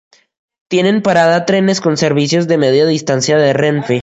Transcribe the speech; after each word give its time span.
Tienen 0.67 1.03
parada 1.03 1.45
trenes 1.45 1.79
con 1.79 1.95
servicios 1.95 2.47
de 2.47 2.57
Media 2.57 2.87
Distancia 2.87 3.37
de 3.37 3.53
Renfe. 3.53 3.99